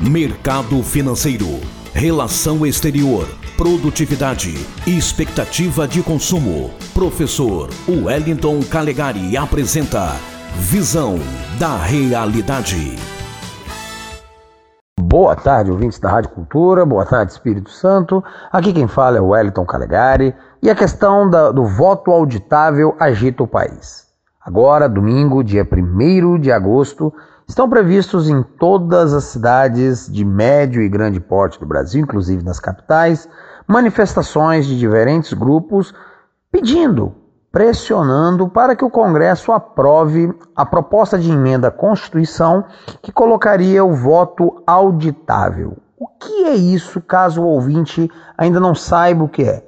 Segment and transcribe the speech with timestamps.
[0.00, 1.58] mercado financeiro,
[1.92, 4.54] relação exterior, produtividade
[4.86, 6.70] expectativa de consumo.
[6.94, 10.12] Professor Wellington Calegari apresenta
[10.54, 11.18] Visão
[11.58, 12.96] da Realidade.
[15.00, 18.22] Boa tarde, ouvintes da Rádio Cultura, boa tarde, Espírito Santo.
[18.52, 23.42] Aqui quem fala é o Wellington Calegari e a questão da, do voto auditável agita
[23.42, 24.06] o país.
[24.40, 27.12] Agora, domingo, dia 1 de agosto,
[27.48, 32.60] estão previstos em todas as cidades de médio e grande porte do Brasil, inclusive nas
[32.60, 33.26] capitais,
[33.66, 35.94] manifestações de diferentes grupos
[36.52, 37.14] pedindo,
[37.50, 42.64] pressionando para que o Congresso aprove a proposta de emenda à Constituição
[43.02, 45.78] que colocaria o voto auditável.
[45.96, 49.67] O que é isso, caso o ouvinte ainda não saiba o que é?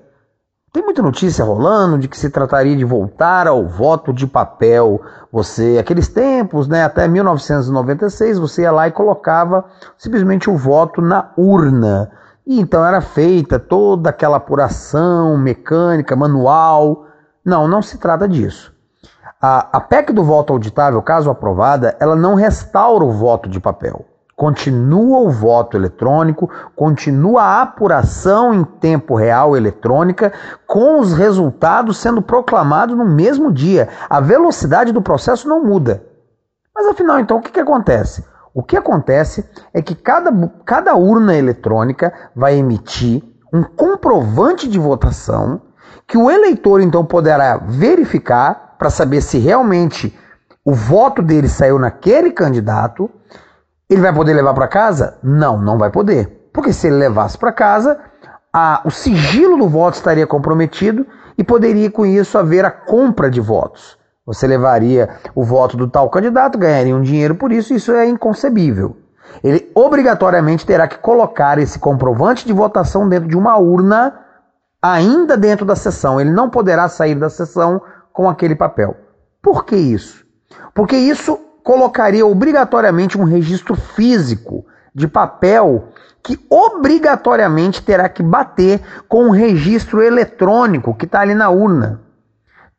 [0.72, 5.00] Tem muita notícia rolando de que se trataria de voltar ao voto de papel.
[5.32, 9.64] Você, aqueles tempos, né, até 1996, você ia lá e colocava
[9.98, 12.12] simplesmente o voto na urna.
[12.46, 17.04] E então era feita toda aquela apuração mecânica, manual.
[17.44, 18.72] Não, não se trata disso.
[19.42, 24.04] A, a PEC do voto auditável, caso aprovada, ela não restaura o voto de papel.
[24.40, 30.32] Continua o voto eletrônico, continua a apuração em tempo real eletrônica,
[30.66, 33.90] com os resultados sendo proclamados no mesmo dia.
[34.08, 36.06] A velocidade do processo não muda.
[36.74, 38.24] Mas afinal, então, o que, que acontece?
[38.54, 40.32] O que acontece é que cada,
[40.64, 45.60] cada urna eletrônica vai emitir um comprovante de votação
[46.06, 50.18] que o eleitor então poderá verificar para saber se realmente
[50.64, 53.10] o voto dele saiu naquele candidato
[53.90, 55.18] ele vai poder levar para casa?
[55.20, 56.48] Não, não vai poder.
[56.52, 57.98] Porque se ele levasse para casa,
[58.52, 61.04] a, o sigilo do voto estaria comprometido
[61.36, 63.98] e poderia com isso haver a compra de votos.
[64.24, 68.96] Você levaria o voto do tal candidato, ganharia um dinheiro por isso, isso é inconcebível.
[69.42, 74.20] Ele obrigatoriamente terá que colocar esse comprovante de votação dentro de uma urna,
[74.80, 76.20] ainda dentro da sessão.
[76.20, 77.80] Ele não poderá sair da sessão
[78.12, 78.96] com aquele papel.
[79.42, 80.24] Por que isso?
[80.74, 85.88] Porque isso colocaria obrigatoriamente um registro físico de papel
[86.22, 92.00] que obrigatoriamente terá que bater com um registro eletrônico que está ali na urna.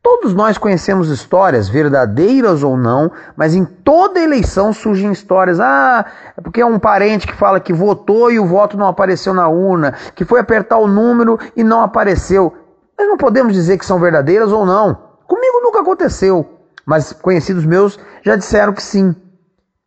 [0.02, 5.60] Todos nós conhecemos histórias, verdadeiras ou não, mas em toda eleição surgem histórias.
[5.60, 6.04] Ah,
[6.36, 9.48] é porque é um parente que fala que votou e o voto não apareceu na
[9.48, 12.52] urna, que foi apertar o número e não apareceu.
[12.98, 14.98] Mas não podemos dizer que são verdadeiras ou não.
[15.26, 19.14] Comigo nunca aconteceu mas conhecidos meus já disseram que sim.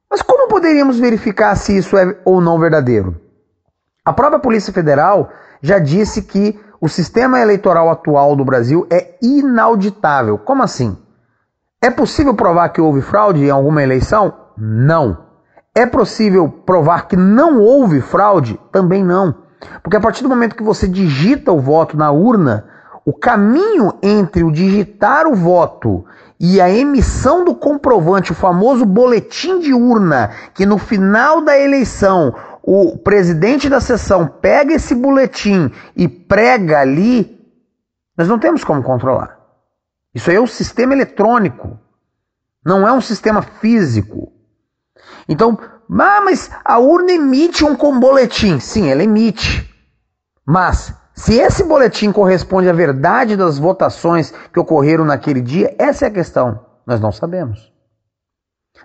[0.10, 3.20] Mas como poderíamos verificar se isso é ou não verdadeiro?
[4.04, 10.38] A própria Polícia Federal já disse que o sistema eleitoral atual do Brasil é inauditável.
[10.38, 10.98] Como assim?
[11.82, 14.34] É possível provar que houve fraude em alguma eleição?
[14.58, 15.26] Não.
[15.74, 18.60] É possível provar que não houve fraude?
[18.72, 19.36] Também não.
[19.82, 22.66] Porque a partir do momento que você digita o voto na urna,
[23.06, 26.06] o caminho entre o digitar o voto
[26.40, 32.36] e a emissão do comprovante, o famoso boletim de urna, que no final da eleição
[32.62, 37.40] o presidente da sessão pega esse boletim e prega ali,
[38.18, 39.40] nós não temos como controlar.
[40.14, 41.80] Isso aí é um sistema eletrônico,
[42.66, 44.34] não é um sistema físico.
[45.28, 45.58] Então,
[46.00, 48.60] ah, mas a urna emite um com boletim.
[48.60, 49.70] Sim, ela emite.
[50.46, 56.08] Mas se esse boletim corresponde à verdade das votações que ocorreram naquele dia, essa é
[56.10, 56.60] a questão.
[56.86, 57.74] Nós não sabemos.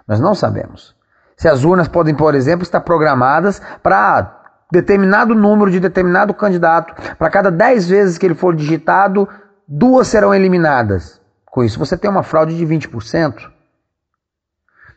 [0.06, 0.94] Nós não sabemos.
[1.36, 7.30] Se as urnas podem, por exemplo, estar programadas para determinado número de determinado candidato, para
[7.30, 9.28] cada 10 vezes que ele for digitado,
[9.66, 11.20] duas serão eliminadas.
[11.46, 13.50] Com isso, você tem uma fraude de 20%.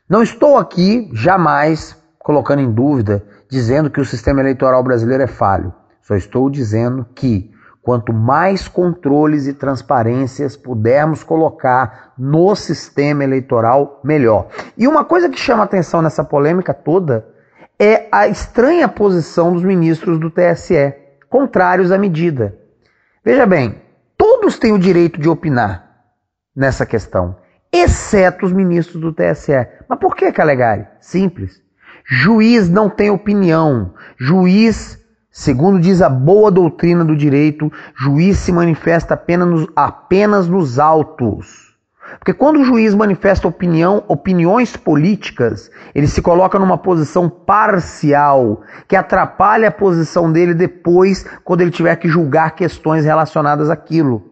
[0.08, 5.74] Não estou aqui jamais colocando em dúvida, dizendo que o sistema eleitoral brasileiro é falho.
[6.04, 7.50] Só estou dizendo que
[7.82, 14.48] quanto mais controles e transparências pudermos colocar no sistema eleitoral, melhor.
[14.78, 17.28] E uma coisa que chama atenção nessa polêmica toda
[17.80, 20.94] é a estranha posição dos ministros do TSE,
[21.30, 22.58] contrários à medida.
[23.24, 23.82] Veja bem,
[24.18, 25.90] todos têm o direito de opinar
[26.56, 27.38] nessa questão,
[27.72, 29.68] exceto os ministros do TSE.
[29.88, 30.86] Mas por que, Calegari?
[31.00, 31.62] Simples.
[32.06, 33.94] Juiz não tem opinião.
[34.18, 35.03] Juiz
[35.36, 41.74] Segundo diz a boa doutrina do direito, juiz se manifesta apenas nos, apenas nos autos.
[42.20, 48.96] Porque quando o juiz manifesta opinião, opiniões políticas, ele se coloca numa posição parcial, que
[48.96, 54.24] atrapalha a posição dele depois, quando ele tiver que julgar questões relacionadas àquilo.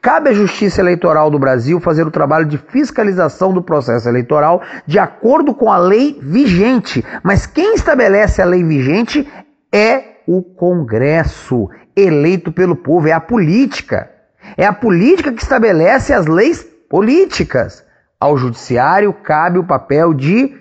[0.00, 4.98] Cabe à Justiça Eleitoral do Brasil fazer o trabalho de fiscalização do processo eleitoral de
[4.98, 7.04] acordo com a lei vigente.
[7.22, 9.28] Mas quem estabelece a lei vigente
[9.70, 14.10] é o Congresso, eleito pelo povo, é a política.
[14.56, 17.84] É a política que estabelece as leis políticas.
[18.18, 20.56] Ao Judiciário cabe o papel de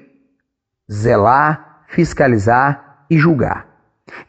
[0.92, 3.68] zelar, fiscalizar e julgar.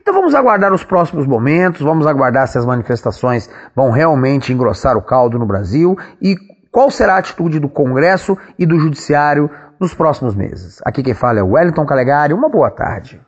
[0.01, 5.03] Então vamos aguardar os próximos momentos, vamos aguardar se as manifestações vão realmente engrossar o
[5.03, 6.37] caldo no Brasil e
[6.71, 10.81] qual será a atitude do Congresso e do Judiciário nos próximos meses.
[10.85, 13.21] Aqui quem fala é Wellington Calegari, uma boa tarde.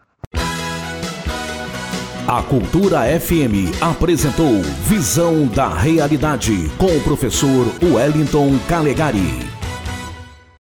[2.28, 9.47] A Cultura FM apresentou Visão da Realidade com o professor Wellington Calegari.